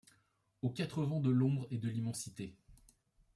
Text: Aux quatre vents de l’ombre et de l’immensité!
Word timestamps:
Aux 0.63 0.71
quatre 0.71 1.03
vents 1.03 1.19
de 1.19 1.29
l’ombre 1.29 1.67
et 1.69 1.77
de 1.77 1.87
l’immensité! 1.87 2.55